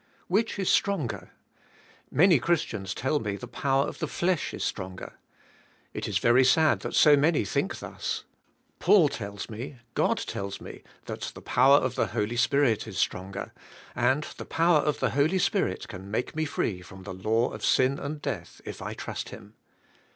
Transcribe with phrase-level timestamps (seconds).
[0.27, 1.29] Which is stronger?
[2.09, 5.13] Many Christians tell me the power of the flesh is stronger.
[5.93, 8.23] It is very sad that so many think thus.
[8.79, 13.53] Paul tells me, God tells me, that the power of the Holy Spirit is stronger
[13.95, 17.63] and the power of the Holy Spirit can make me free from the law of
[17.63, 19.53] sin and death if I trust him.